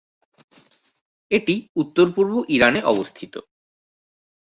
এটি 1.31 1.55
উত্তর-পূর্ব 1.75 2.33
ইরানে 2.49 2.79
অবস্থিত। 2.83 3.33